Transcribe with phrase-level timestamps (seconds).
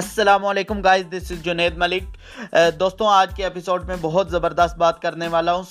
[0.00, 2.02] السلام علیکم guys this is Junaid Malik.
[2.56, 5.62] Uh, دوستوں، آج کے اپیسوڈ میں بہت زبردست بات کرنے والا ہوں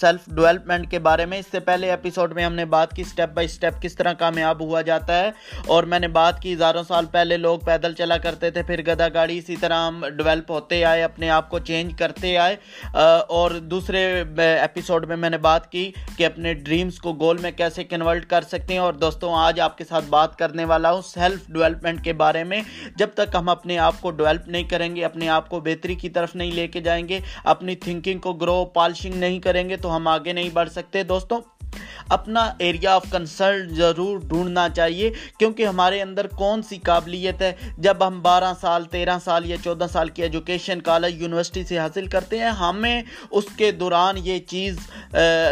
[0.00, 1.38] سیلف ڈیولپمنٹ کے بارے میں.
[1.38, 4.60] اس سے پہلے اپیسوڈ میں ہم نے بات کی سٹیپ بائی سٹیپ کس طرح کامیاب
[4.60, 5.30] ہوا جاتا ہے،
[5.66, 9.08] اور میں نے بات کی ہزاروں سال پہلے لوگ پیدل چلا کرتے تھے، پھر گدا
[9.14, 12.56] گاڑی اسی طرح ہم ڈیولپ ہوتے آئے، اپنے آپ کو چینج کرتے آئے.
[12.86, 14.04] Uh, اور دوسرے
[14.62, 18.42] اپیسوڈ میں میں نے بات کی کہ اپنے ڈریمز کو گول میں کیسے کنورٹ کر
[18.50, 18.80] سکتے ہیں.
[18.80, 22.62] اور دوستوں، آج آپ کے ساتھ بات کرنے والا ہوں سیلف ڈیولپمنٹ کے بارے میں.
[22.96, 26.08] جب تک ہم اپنے آپ کو ڈیولپ نہیں کریں گے، اپنے آپ کو بہتری کی
[26.08, 29.96] طرف نہیں لے کے جائیں گے، اپنی تھنکنگ کو گرو پالشنگ نہیں کریں گے تو
[29.96, 31.40] ہم آگے نہیں بڑھ سکتے۔ دوستوں
[32.08, 38.06] اپنا ایریا آف کنسرن ضرور ڈھونڈنا چاہیے، کیونکہ ہمارے اندر کون سی قابلیت ہے؟ جب
[38.06, 42.38] ہم بارہ سال، تیرہ سال یا چودہ سال کی ایجوکیشن کالج یونیورسٹی سے حاصل کرتے
[42.38, 44.78] ہیں، ہمیں اس کے دوران یہ چیز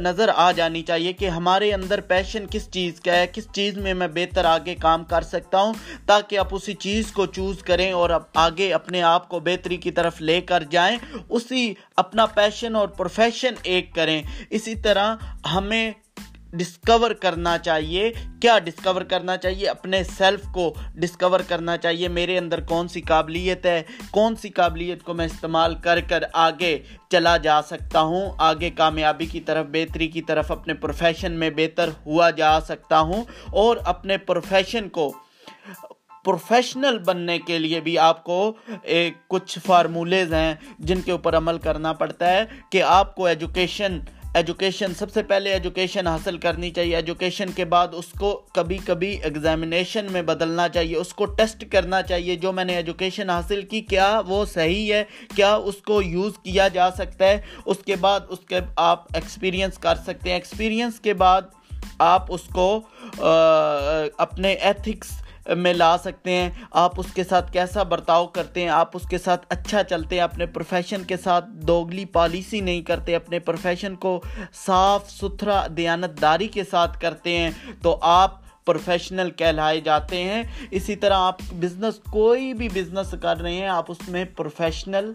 [0.00, 3.94] نظر آ جانی چاہیے کہ ہمارے اندر پیشن کس چیز کا ہے، کس چیز میں
[3.94, 5.74] میں بہتر آگے کام کر سکتا ہوں،
[6.06, 10.20] تاکہ آپ اسی چیز کو چوز کریں اور آگے اپنے آپ کو بہتری کی طرف
[10.20, 10.96] لے کر جائیں۔
[11.28, 15.14] اسی اپنا پیشن اور پروفیشن ایک کریں۔ اسی طرح
[15.54, 15.90] ہمیں
[16.52, 22.60] ڈسکور کرنا چاہیے۔ کیا ڈسکور کرنا چاہیے؟ اپنے سیلف کو ڈسکور کرنا چاہیے۔ میرے اندر
[22.60, 26.78] کون سی قابلیت ہے؟ کون سی قابلیت کو میں استعمال کر کر آگے
[27.10, 31.90] چلا جا سکتا ہوں؟ آگے کامیابی کی طرف، بہتری کی طرف اپنے پروفیشن میں بہتر
[32.06, 35.12] ہوا جا سکتا ہوں۔ اور اپنے پروفیشن کو
[36.24, 41.58] پروفیشنل بننے کے لیے بھی آپ کو ایک کچھ فارمولیز ہیں جن کے اوپر عمل
[41.58, 43.98] کرنا پڑتا ہے کہ آپ کو ایجوکیشن
[44.34, 49.18] ایجوکیشن سب سے پہلے ایجوکیشن حاصل کرنی چاہیے۔ ایجوکیشن کے بعد اس کو کبھی کبھی
[49.22, 53.80] ایگزامینیشن میں بدلنا چاہیے۔ اس کو ٹیسٹ کرنا چاہیے۔ جو میں نے ایجوکیشن حاصل کی،
[53.80, 55.04] کیا وہ صحیح ہے؟
[55.36, 59.78] کیا اس کو یوز کیا جا سکتا ہے؟ اس کے بعد اس کے آپ ایکسپیرینس
[59.78, 61.42] کر سکتے ہیں۔ ایکسپیرینس کے بعد
[61.98, 62.80] آپ اس کو
[64.18, 65.08] اپنے ایتھکس
[65.48, 69.18] میں لا سکتے ہیں۔ آپ اس کے ساتھ کیسا برتاؤ کرتے ہیں؟ آپ اس کے
[69.18, 74.22] ساتھ اچھا چلتے ہیں۔ اپنے پروفیشن کے ساتھ دوگلی پالیسی نہیں کرتے۔ اپنے پروفیشن کو
[74.66, 77.50] صاف ستھرا دیانت داری کے ساتھ کرتے ہیں۔
[77.82, 83.54] تو آپ پروفیشنل کہلائے جاتے ہیں۔ اسی طرح آپ بزنس کوئی بھی بزنس کر رہے
[83.54, 85.12] ہیں، آپ اس میں پروفیشنل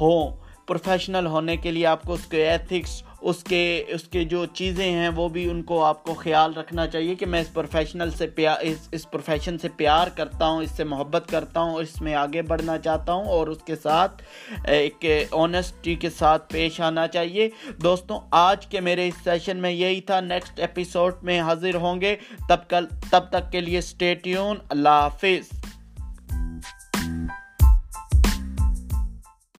[0.00, 0.36] ہوں۔
[0.66, 4.92] پروفیشنل ہونے کے لیے آپ کو اس کے ایتھکس اس کے اس کے جو چیزیں
[4.92, 8.26] ہیں وہ بھی ان کو آپ کو خیال رکھنا چاہیے کہ میں اس پروفیشنل سے
[8.26, 12.14] پیار اس اس پروفیشن سے پیار کرتا ہوں، اس سے محبت کرتا ہوں، اس میں
[12.14, 14.22] آگے بڑھنا چاہتا ہوں اور اس کے ساتھ
[14.66, 17.48] ایک آنیسٹی کے ساتھ پیش آنا چاہیے۔
[17.82, 22.16] دوستوں، آج کے میرے اس سیشن میں یہی تھا۔ نیکسٹ ایپیسوڈ میں حاضر ہوں گے۔
[22.48, 25.65] تب کل تب تک کے لیے اسٹیٹیون اللہ حافظ۔